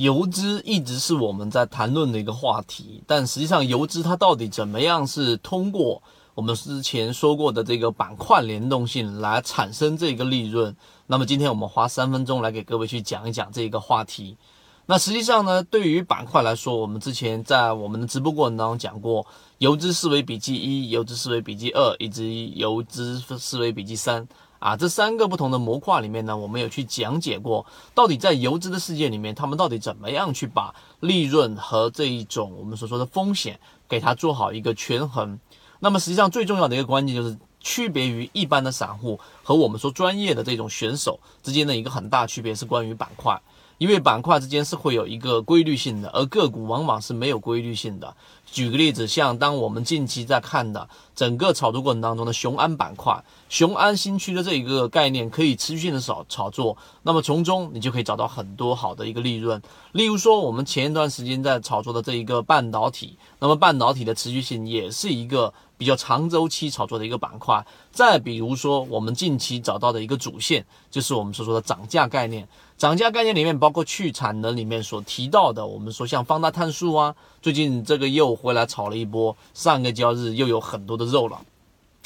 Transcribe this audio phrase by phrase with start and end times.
[0.00, 6.02] 游资一直是我们在谈论的一个话题，但实际上游资它到底怎么样是通过
[6.34, 10.74] 我们之前说过的这个板块联动性来产生这个利润？
[11.06, 14.38] 那么今天我们花三分钟来给各位去讲一讲这个话题。
[14.86, 19.26] 那实际上呢，对于板块来说，我们之前在我们的直播过程当中讲过，
[19.58, 24.26] 游资思维笔记一、游资思维笔记二以及游资思维笔记三。
[24.60, 33.58] 啊，这三个不同的模块里面呢，我们有去讲解过，到底在游资的世界里面，他们到底怎么样去把利润和这一种我们所说的风险
[33.88, 35.40] 给它做好一个权衡。
[35.80, 43.40] 那么实际上最重要的一个关键就是区别于一般的散户和我们说专业的这种选手之间的一个很大区别是关于板块。
[43.80, 48.14] 因为板块之间是会有一个规律性的，而个股往往是没有规律性的。
[48.44, 59.62] 举个例子，像当我们近期在看的整个炒作过程当中的雄安板块、雄安新区的这一个概念，可以持续性的炒炒作，那么从中你就可以找到很多好的一个利润。
[59.92, 67.64] 例如说，我们前一段时间在炒作的这一个半导体，那么半导体的持续性也是一个比较长周期炒作的一个板块。
[67.90, 72.46] 再比如说，我们近期找到的一个主线，就是我们所说的涨价概念。
[72.76, 81.40] 涨价概念里面包括去产能里面所提到的，我们说像方大碳素啊，最近这个又回来炒了一波，上个交易日又有很多的肉了。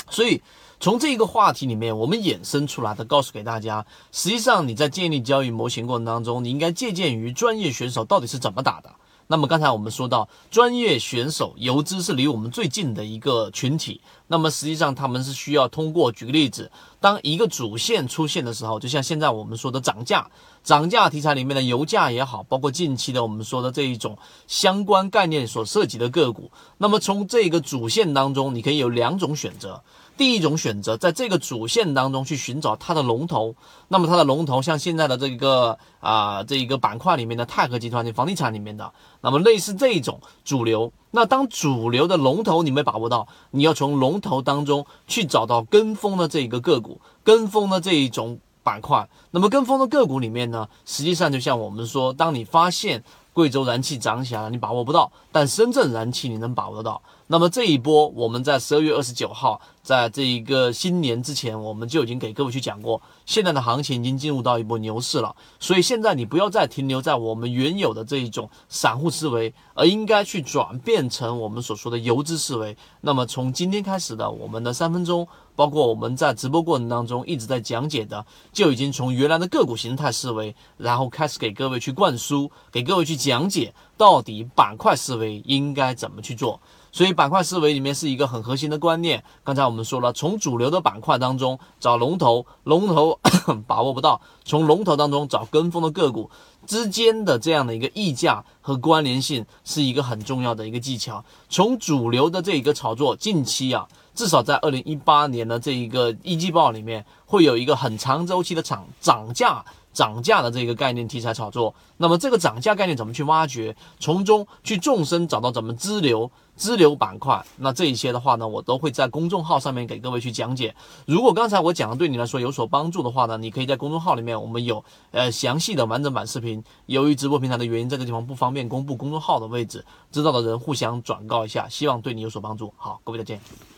[0.08, 0.40] 所以
[0.78, 8.92] 从这个话题里面，我们衍生出来的，告诉给大家，实际上你在建立交易模型过程当中，你应该借鉴于专业选手到底是怎么打的。
[9.26, 14.00] 那么刚才我们说到，专业选手游资是离我们最近的一个群体。
[14.26, 16.70] 那么实际上他们是需要通过，举个例子，
[17.04, 20.26] 当一个主线出现的时候，就像现在我们说的涨价，
[20.62, 26.50] 涨价题材里面的油价也好，包括近期的我们说的这一种相关概念所涉及的个股。
[26.78, 29.82] 那么从这个主线当中，你可以有两种选择。
[30.16, 33.54] 第一种选择，在这个主线当中去寻找它的龙头，
[33.88, 57.00] 那么它的龙头像现在的这个啊这一个板块里面的泰禾集团的房地产里面的，那么类似这一种主流，那当主流的龙头你没把握到，你要从龙头当中去找到跟风的这一个个股，跟风的这一种板块，那么跟风的个股里面呢，实际上就像我们说，当你发现贵州燃气涨起来了，你把握不到，但深圳燃气你能把握得到。
[57.26, 65.34] 那么这一波，我们在十二月二十九号，在这一个新年之前，我们就已经给各位去讲过，现在的行情已经进入到一波牛市了。
[65.58, 72.76] 所以现在你不要再停留在我们原有的这一种散户思维，而应该去转变成我们所说的游资思维。
[73.00, 86.60] 那么从今天开始的我们的三分钟，包括我们在直播过程当中一直在讲解的，就已经从原来的个股形态思维，然后开始给各位去灌输，给各位去讲解到底板块思维应该怎么去做。
[86.94, 89.24] 所以板块思维里面是一个很核心的观念。
[89.42, 93.18] 刚才我们说了，从主流的板块当中找龙头，龙头
[93.66, 96.30] 把握不到；从龙头当中找跟风的个股
[96.68, 101.24] 之间的这样的一个溢价和关联性，是一个很重要的一个技巧。
[101.48, 109.64] 从主流的这一个炒作，近期啊，至少在二零一八年的这一个一季报里面，会有一个很长周期的涨涨价。
[109.94, 120.74] 涨价的这个概念题材炒作，那么这个涨价概念怎么去挖掘，从中去纵深找到怎么支流支流板块，那这一些的话呢，我都会在公众号上面给各位去讲解。
[121.06, 126.62] 如果刚才我讲的对你来说有所帮助的话呢，你可以在公众号里面我们有呃详细的完整版视频。
[126.86, 132.74] 由于直播平台的原因，这个地方不方便公布公众号的位置，知道的人互相转告一下，希望对你有所帮助。
[132.76, 133.73] 好，各位再见。